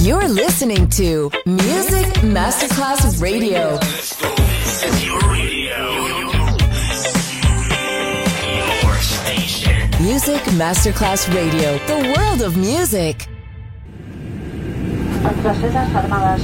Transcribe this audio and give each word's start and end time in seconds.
You're 0.00 0.28
listening 0.28 0.88
to 0.90 1.30
Music 1.46 2.22
Masterclass 2.22 3.20
Radio. 3.20 3.78
Your 5.02 5.18
radio. 5.32 5.76
Your 8.56 8.94
station. 9.00 9.90
Music 10.00 10.42
Masterclass 10.52 11.26
Radio. 11.34 11.78
The 11.86 12.14
world 12.16 12.42
of 12.42 12.56
music. 12.56 13.26
Armadas 15.24 16.42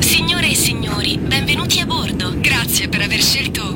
Signore 0.00 0.48
e 0.48 0.54
signori, 0.54 1.18
benvenuti 1.18 1.80
a 1.80 1.86
bordo. 1.86 2.34
Grazie 2.38 2.88
per 2.88 3.00
aver 3.00 3.22
scelto 3.22 3.75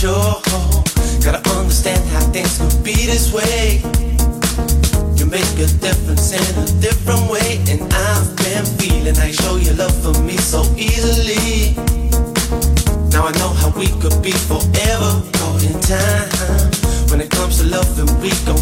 We're. 0.00 0.82
Gotta 1.24 1.42
understand 1.58 2.02
how 2.10 2.20
things 2.32 2.58
could 2.58 2.84
be 2.84 2.94
this 3.06 3.32
way. 3.32 3.82
You 5.16 5.26
make 5.26 5.52
a 5.58 5.68
difference 5.80 6.32
in 6.32 6.42
a 6.58 6.66
different 6.80 7.30
way, 7.30 7.60
and 7.68 7.82
I've 7.92 8.36
been 8.36 8.64
feeling 8.78 9.16
I 9.18 9.30
show 9.30 9.56
your 9.56 9.74
love 9.74 9.94
for 10.02 10.14
me 10.22 10.36
so 10.36 10.62
easily. 10.76 11.74
Now 13.12 13.26
I 13.26 13.32
know 13.38 13.52
how 13.60 13.70
we 13.76 13.88
could 14.00 14.22
be 14.22 14.32
forever 14.32 15.12
caught 15.36 15.62
in 15.62 15.78
time. 15.80 16.70
When 17.10 17.20
it 17.20 17.30
comes 17.30 17.58
to 17.58 17.66
loving, 17.66 18.10
we 18.20 18.30
gon' 18.46 18.61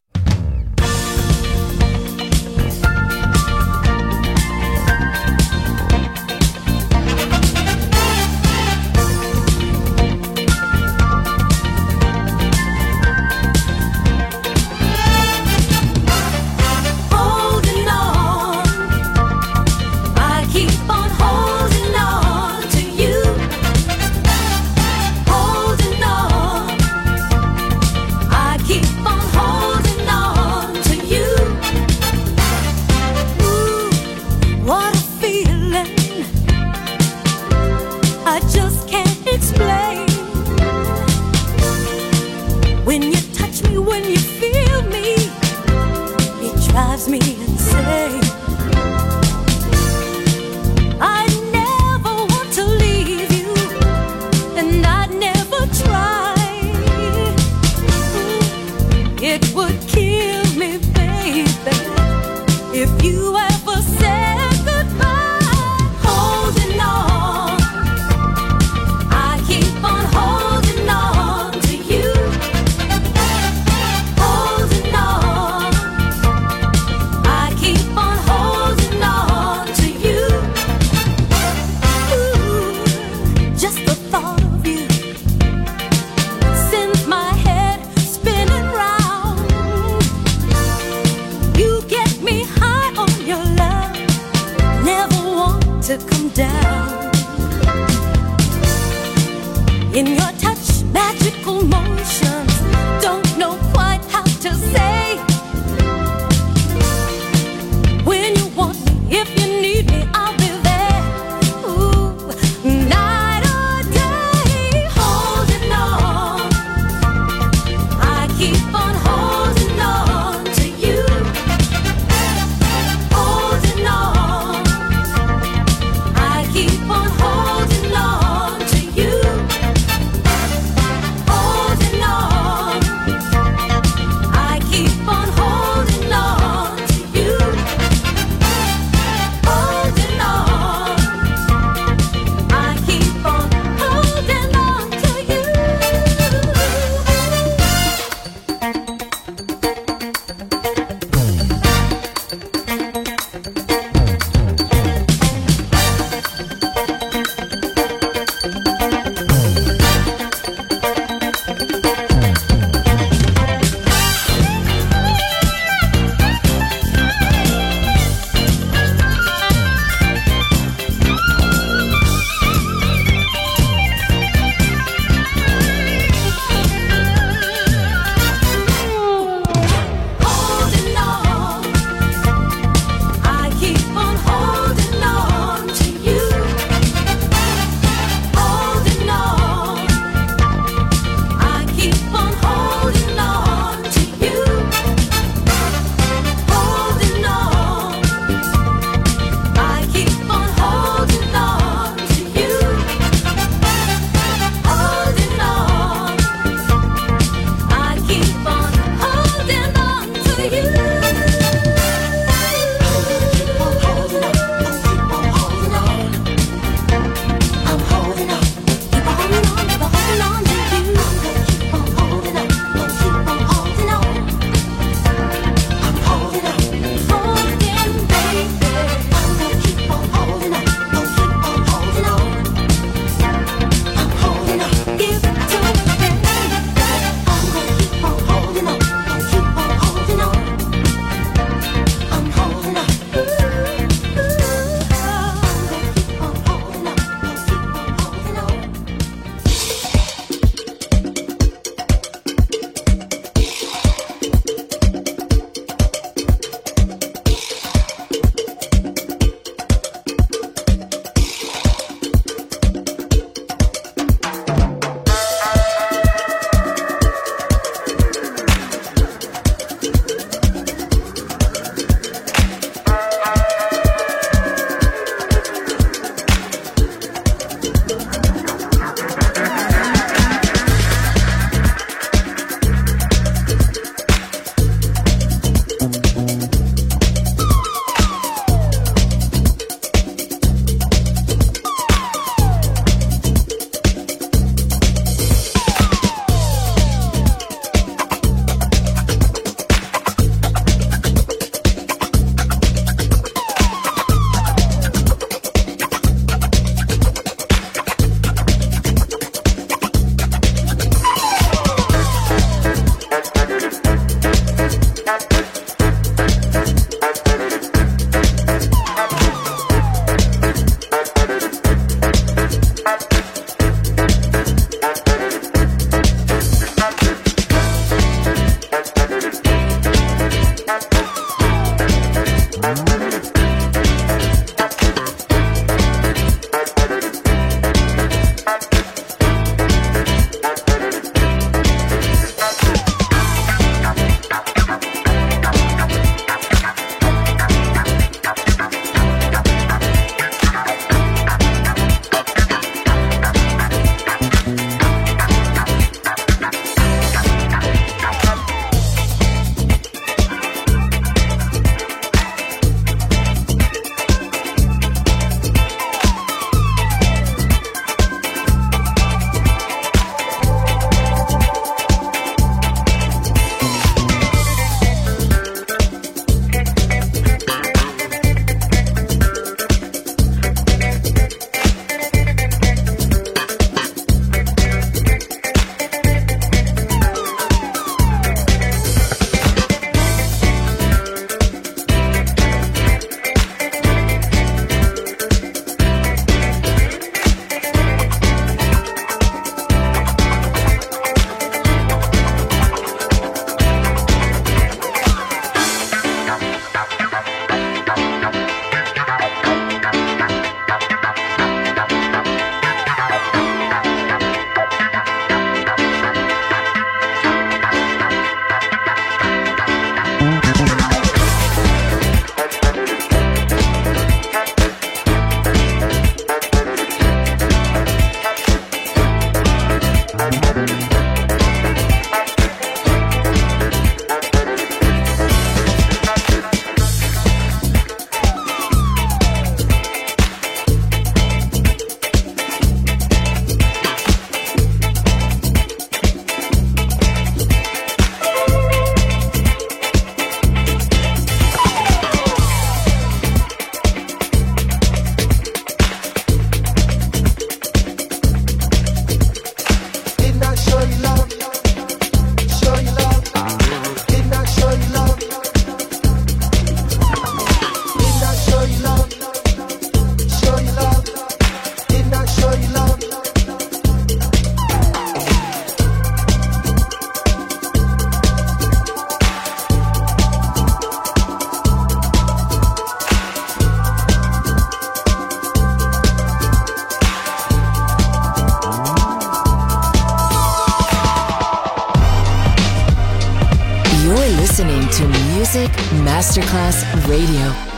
Masterclass 496.31 496.85
Radio. 497.09 497.70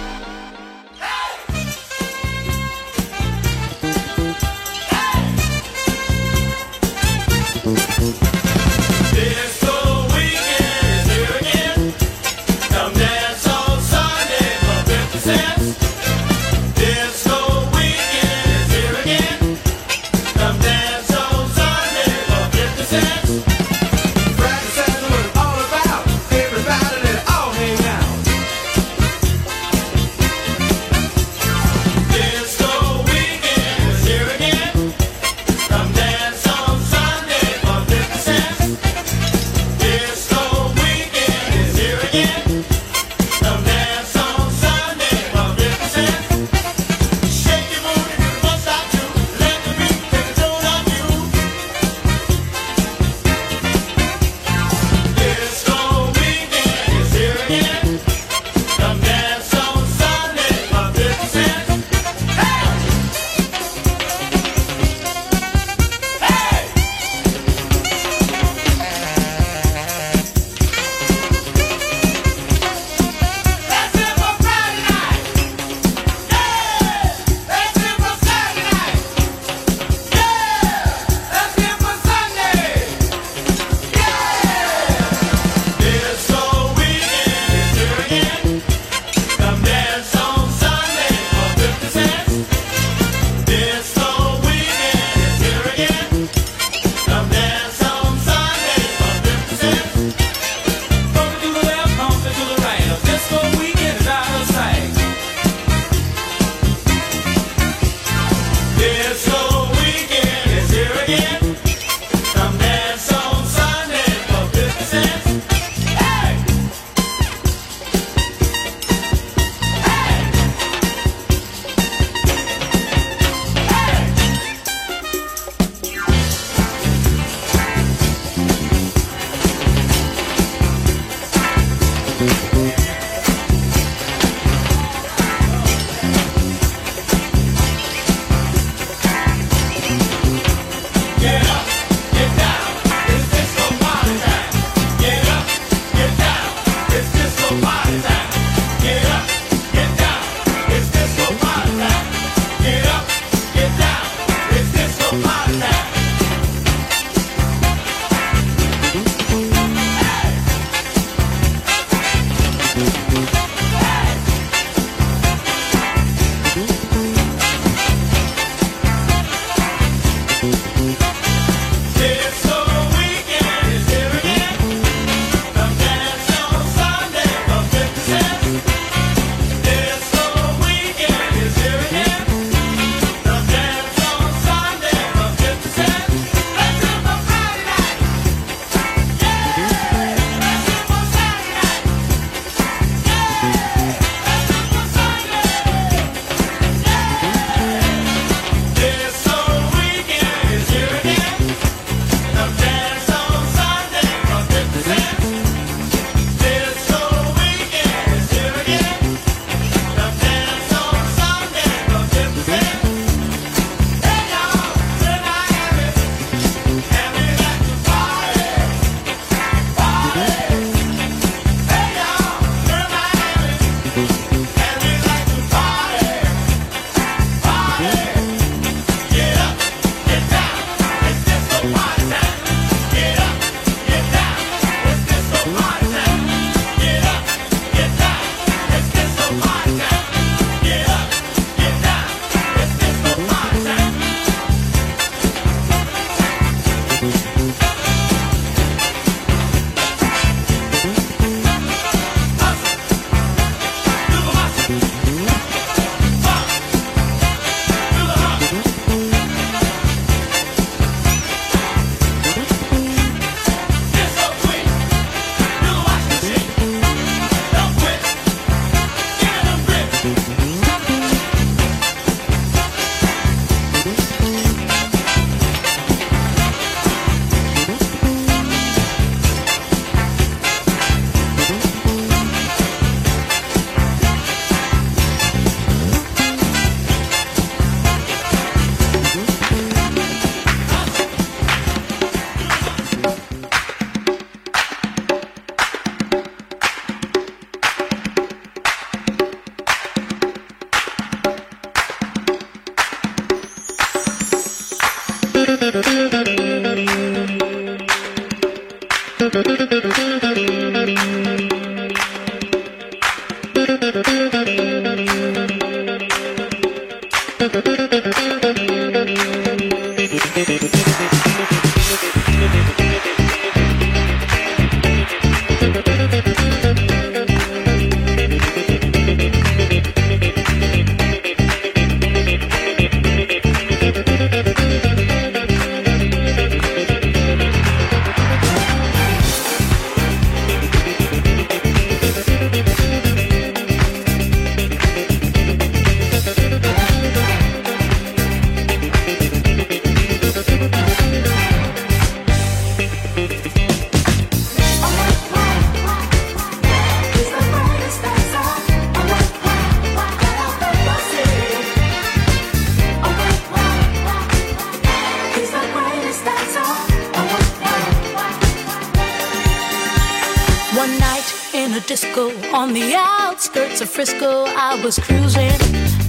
I 374.21 374.79
was 374.83 374.99
cruising 374.99 375.51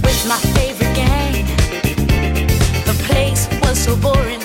with 0.03 0.25
my 0.27 0.37
favorite 0.53 0.95
gang. 0.95 1.45
The 2.85 2.93
place 3.05 3.47
was 3.61 3.79
so 3.79 3.95
boring. 3.95 4.44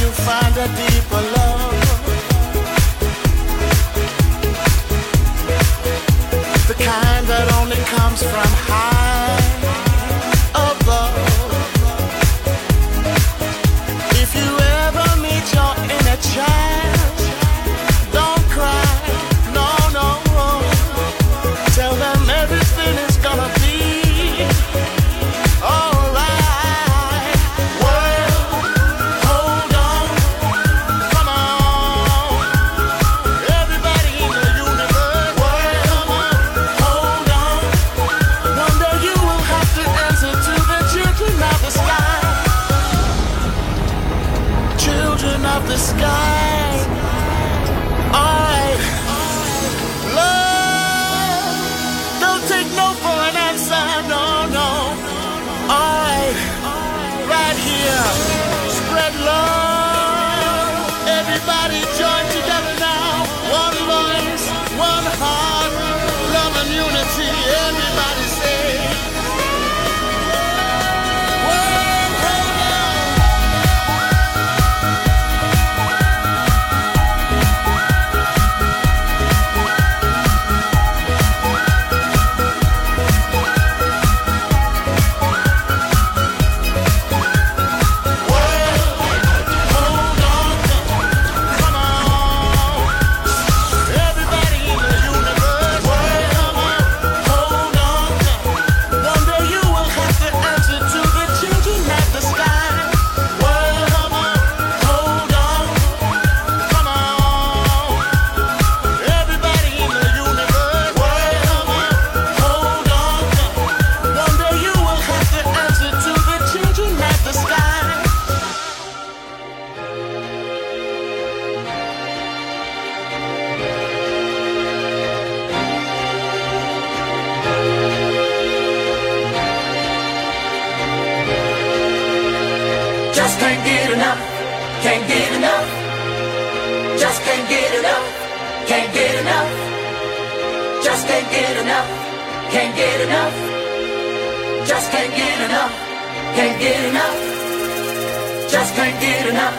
You'll 0.00 0.20
find 0.28 0.54
a 0.56 0.68
deeper 0.80 1.22
love. 1.36 1.74
The 6.68 6.74
kind 6.74 7.26
that 7.26 7.46
only 7.60 7.80
comes 7.94 8.22
from 8.22 8.50
high 8.68 8.97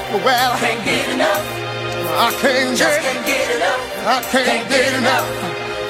Well, 0.09 0.57
can't 0.57 0.83
get 0.85 1.07
enough. 1.13 1.45
I 2.17 2.33
can't 2.41 2.75
Just 2.75 2.81
get, 2.81 3.13
can't 3.13 3.25
get 3.27 3.55
enough, 3.55 4.07
I 4.09 4.17
can't 4.33 4.67
get 4.67 4.93
enough. 4.97 5.27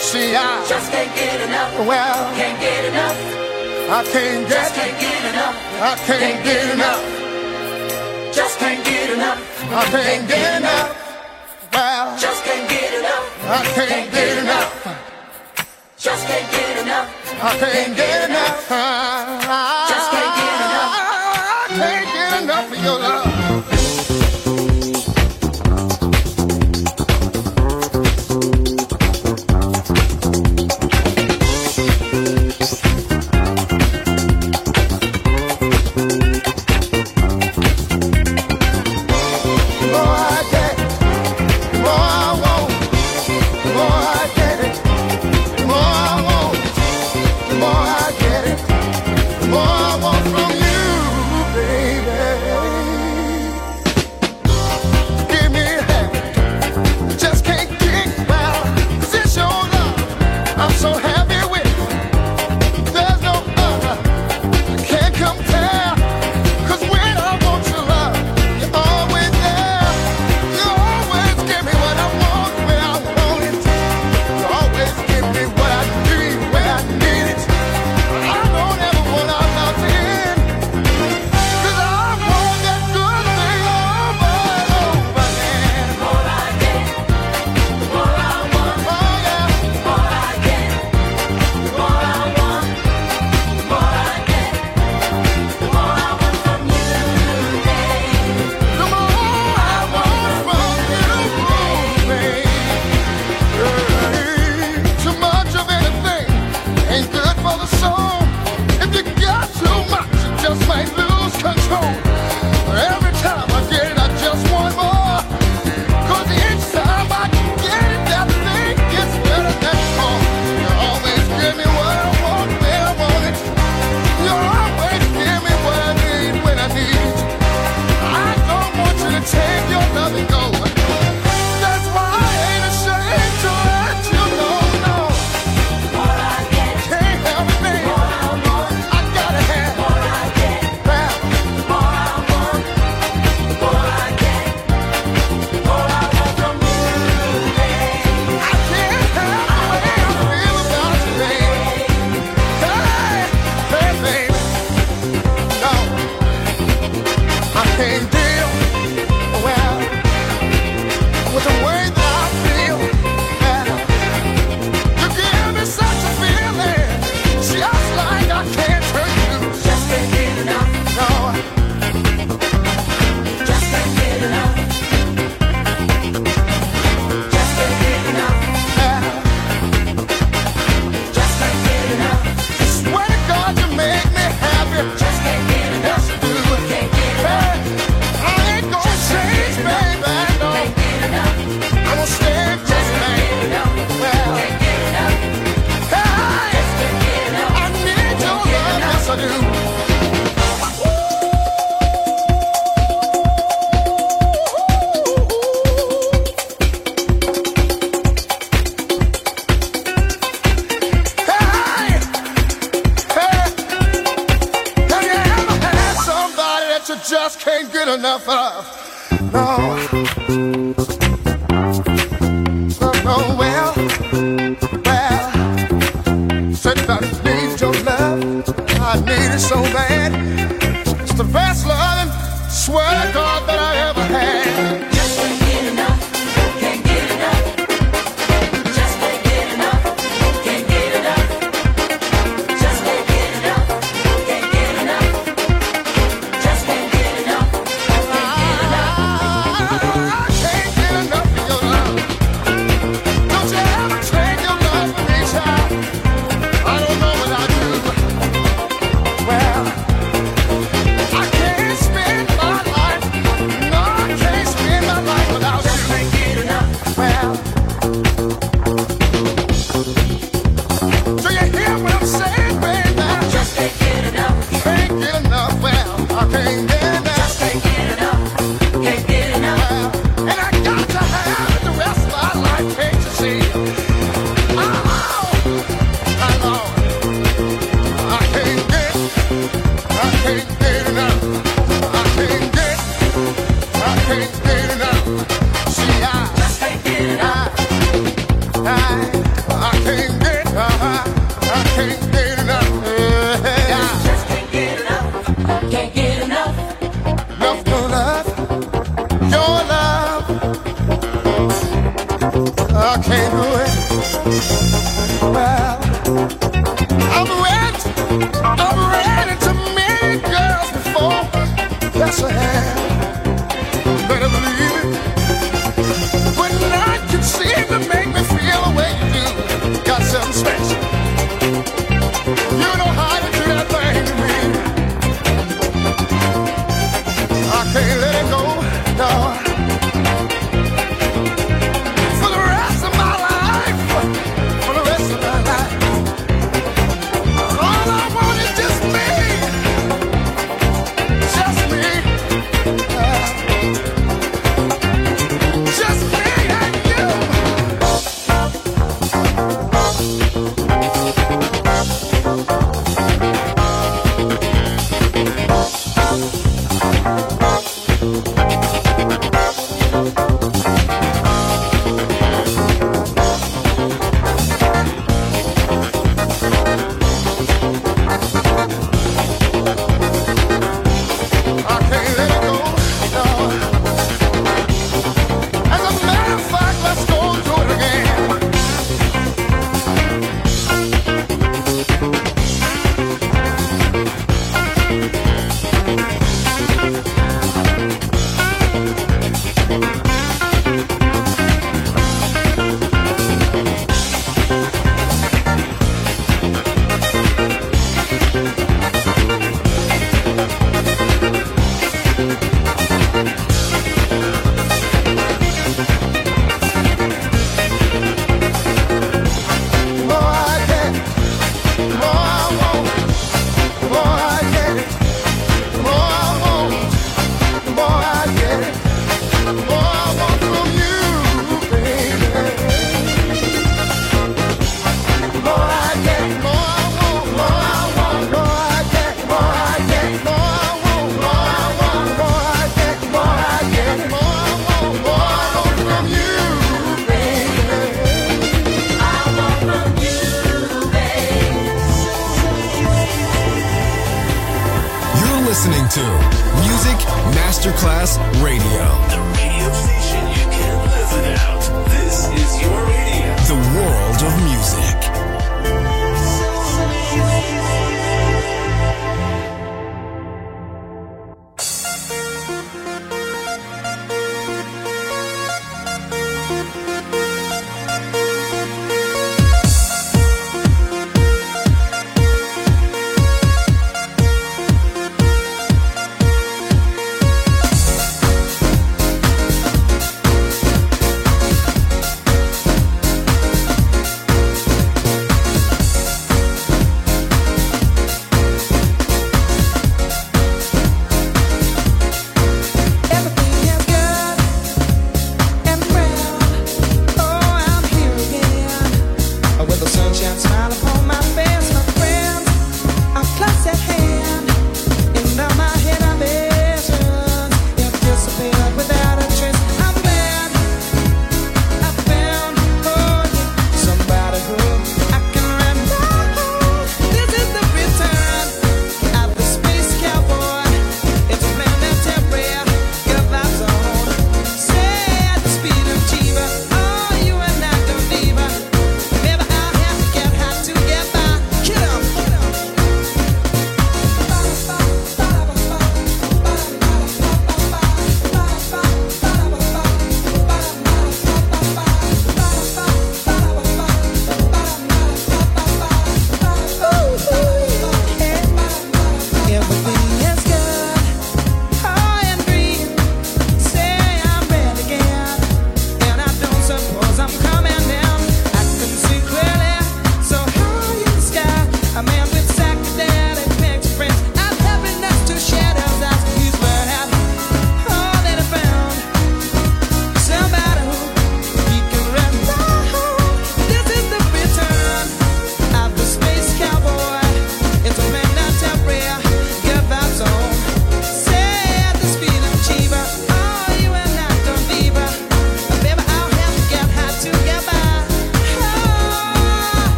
See, 0.00 0.34
I, 0.34 0.64
just 0.66 0.90
can't 0.90 1.14
get 1.14 1.40
enough, 1.46 1.76
well, 1.86 2.34
can't 2.34 2.58
get 2.58 2.84
enough. 2.88 3.12
I 3.92 4.02
can't 4.08 4.48
Just 4.48 4.74
get, 4.74 4.88
can't 4.88 5.00
get 5.04 5.22
enough, 5.34 5.56
I 5.84 5.96
can't 6.08 6.40
get 6.42 6.64
enough. 6.72 7.02
just 8.32 8.58
can't 8.58 8.82
get 8.86 9.10
enough. 9.10 9.40
I 9.68 9.84
can't 9.92 10.28
get 10.28 10.62
enough. 10.62 10.96
Well, 11.74 12.18
Just 12.18 12.44
can't 12.44 12.68
get 12.70 12.94
enough, 12.98 13.44
I 13.44 13.64
can't 13.76 14.10
get 14.10 14.38
enough. 14.38 14.70
just 15.98 16.26
can't 16.26 16.50
get 16.50 16.78
enough. 16.82 17.08
I 17.44 17.58
can't 17.60 17.94
get 17.94 18.30
enough. 18.30 18.68
Just 19.92 20.08
can't 20.10 20.32
get 20.40 20.56
enough. 20.64 20.92
I 21.52 21.66
can't 21.68 22.06
get 22.16 22.42
enough 22.42 22.72
of 22.72 22.82
your 22.82 22.98
love. 22.98 23.35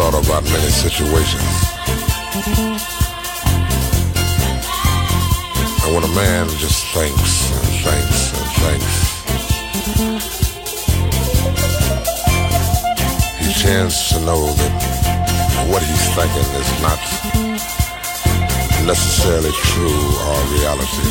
Thought 0.00 0.16
about 0.26 0.42
many 0.44 0.70
situations. 0.70 1.52
And 5.84 5.94
when 5.94 6.04
a 6.04 6.14
man 6.16 6.48
just 6.56 6.86
thinks 6.96 7.52
and 7.52 7.68
thinks 7.84 8.32
and 8.32 8.48
thinks, 8.62 8.94
he 13.44 13.52
tends 13.62 14.08
to 14.08 14.20
know 14.24 14.42
that 14.60 14.72
what 15.68 15.82
he's 15.82 16.06
thinking 16.16 16.48
is 16.62 16.70
not 16.80 17.00
necessarily 18.86 19.52
true 19.68 20.00
or 20.28 20.38
reality. 20.56 21.08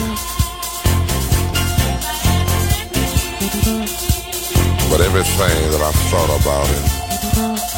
But 4.89 5.01
everything 5.01 5.57
that 5.73 5.81
I've 5.85 6.01
thought 6.09 6.31
about 6.41 6.67
and 6.67 6.99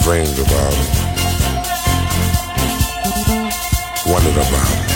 dreamed 0.04 0.40
about 0.40 0.74
and 0.74 1.01
wondered 4.12 4.34
about, 4.34 4.92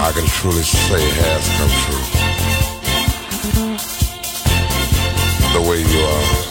I 0.00 0.12
can 0.14 0.26
truly 0.26 0.62
say 0.62 1.02
has 1.20 1.48
come 1.58 1.72
true. 1.84 2.06
The 5.52 5.68
way 5.68 5.80
you 5.82 6.00
are. 6.00 6.45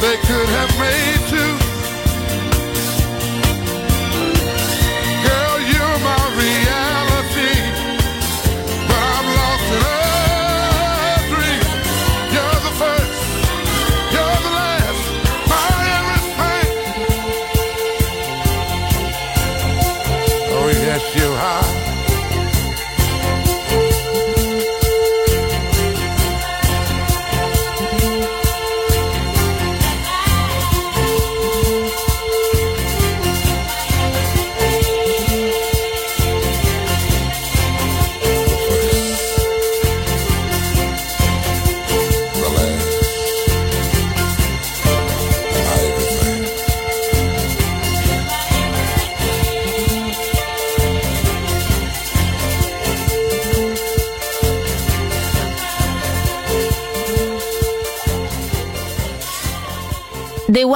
They 0.00 0.16
could 0.18 0.48
have 0.48 0.78
made 0.78 1.28
two. 1.28 1.67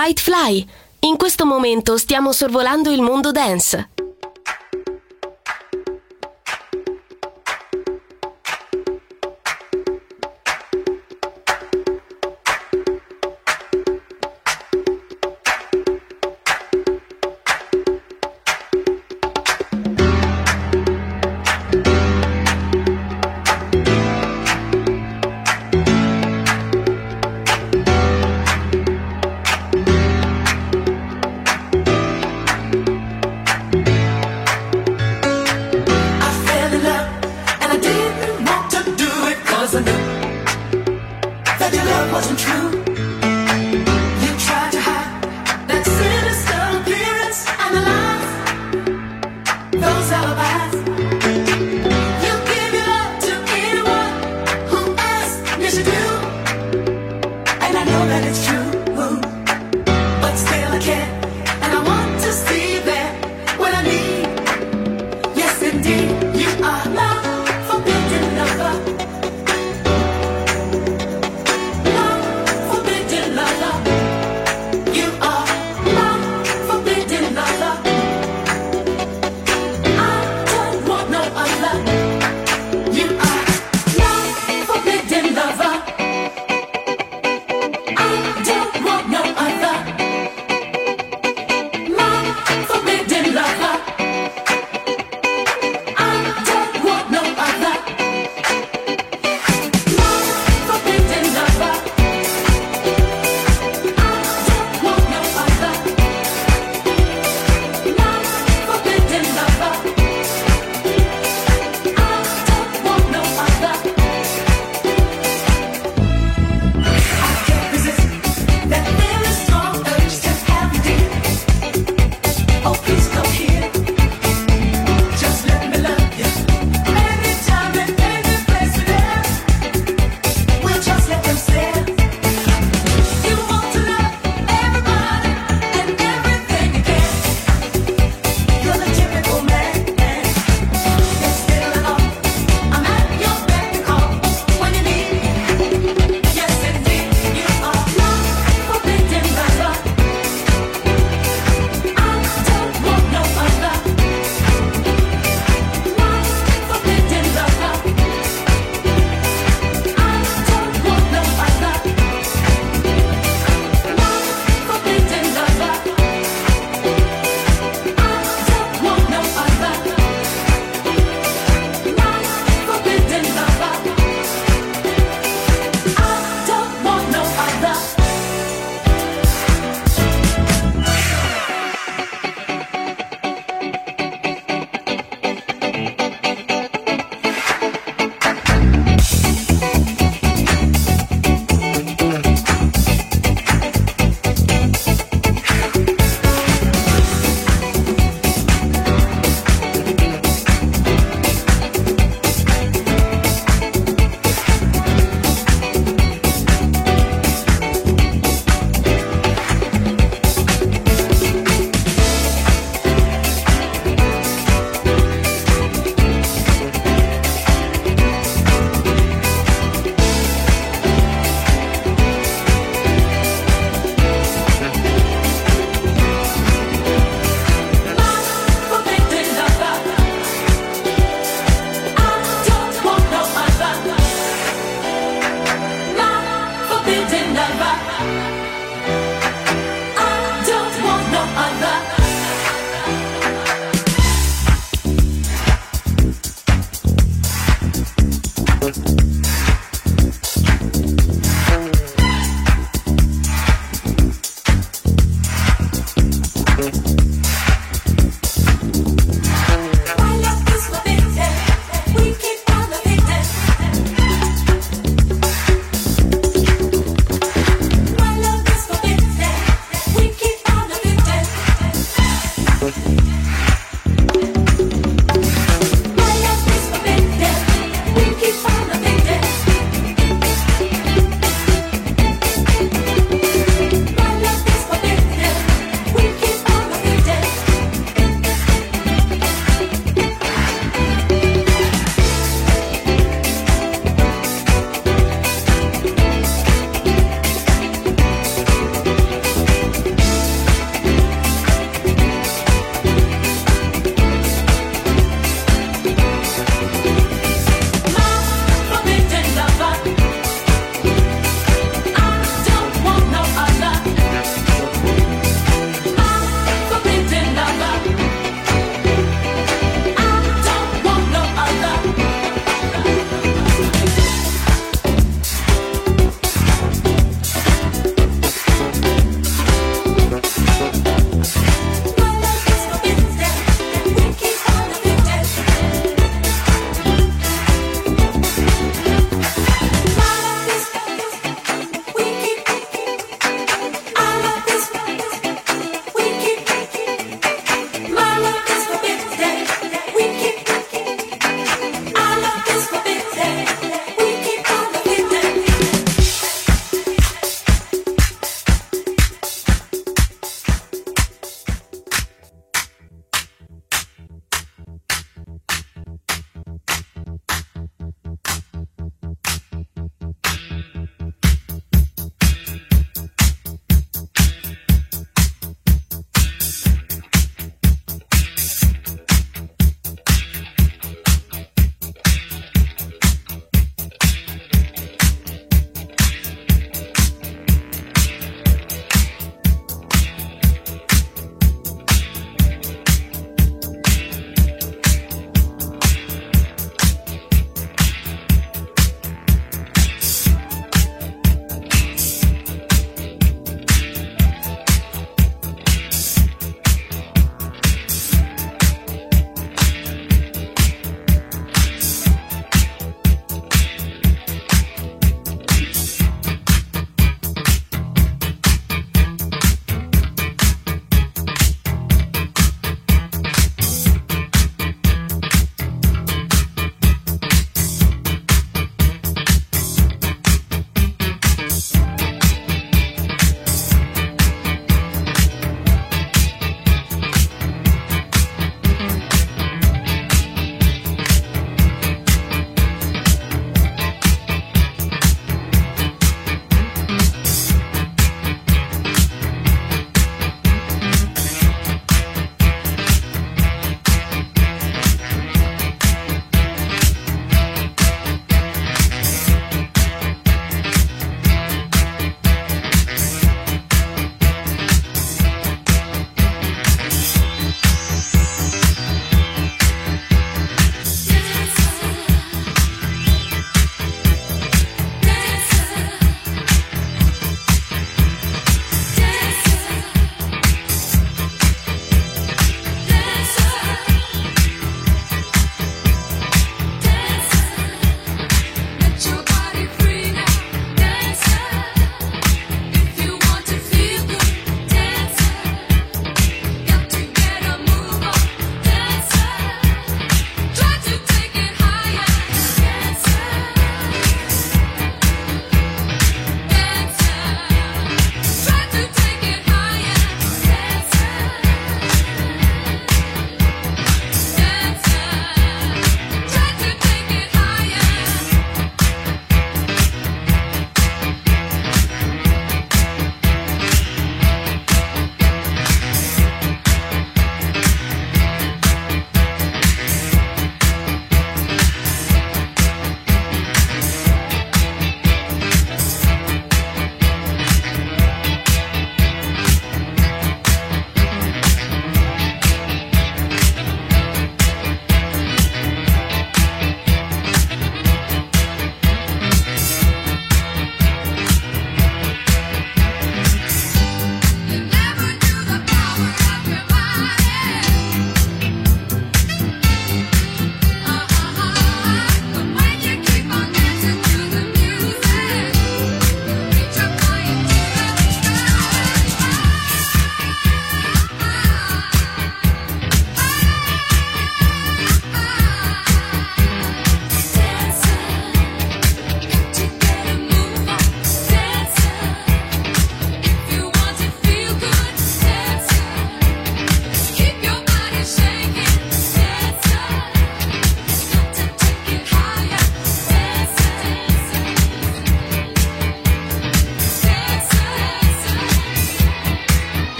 The 0.00 0.06
White 0.06 0.22
Fly. 0.22 0.66
In 1.00 1.18
questo 1.18 1.44
momento 1.44 1.98
stiamo 1.98 2.32
sorvolando 2.32 2.90
il 2.90 3.02
mondo 3.02 3.32
dance. 3.32 3.89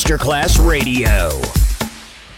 Masterclass 0.00 0.58
Radio. 0.58 1.49